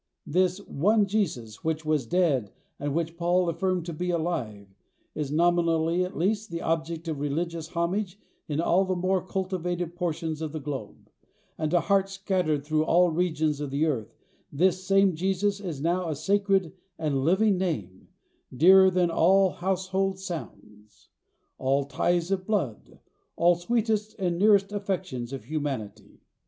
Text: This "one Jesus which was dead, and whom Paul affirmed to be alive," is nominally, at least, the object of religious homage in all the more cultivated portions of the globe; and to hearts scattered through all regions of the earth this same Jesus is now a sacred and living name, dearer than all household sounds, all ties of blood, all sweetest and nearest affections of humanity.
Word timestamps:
This 0.25 0.57
"one 0.65 1.05
Jesus 1.05 1.63
which 1.63 1.85
was 1.85 2.07
dead, 2.07 2.51
and 2.79 2.91
whom 2.93 3.05
Paul 3.15 3.47
affirmed 3.49 3.85
to 3.85 3.93
be 3.93 4.09
alive," 4.09 4.65
is 5.13 5.31
nominally, 5.31 6.03
at 6.03 6.17
least, 6.17 6.49
the 6.49 6.63
object 6.63 7.07
of 7.07 7.19
religious 7.19 7.67
homage 7.67 8.17
in 8.47 8.59
all 8.59 8.83
the 8.83 8.95
more 8.95 9.23
cultivated 9.23 9.95
portions 9.95 10.41
of 10.41 10.53
the 10.53 10.59
globe; 10.59 11.11
and 11.55 11.69
to 11.69 11.81
hearts 11.81 12.13
scattered 12.13 12.65
through 12.65 12.83
all 12.83 13.11
regions 13.11 13.59
of 13.61 13.69
the 13.69 13.85
earth 13.85 14.15
this 14.51 14.83
same 14.83 15.13
Jesus 15.15 15.59
is 15.59 15.79
now 15.83 16.09
a 16.09 16.15
sacred 16.15 16.73
and 16.97 17.23
living 17.23 17.59
name, 17.59 18.07
dearer 18.51 18.89
than 18.89 19.11
all 19.11 19.51
household 19.51 20.17
sounds, 20.17 21.09
all 21.59 21.83
ties 21.83 22.31
of 22.31 22.47
blood, 22.47 22.97
all 23.35 23.53
sweetest 23.53 24.15
and 24.17 24.39
nearest 24.39 24.71
affections 24.71 25.31
of 25.31 25.43
humanity. 25.45 26.21